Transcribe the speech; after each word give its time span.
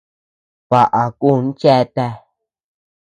Baʼa 0.69 1.03
kun 1.19 1.41
cheatea. 1.59 2.09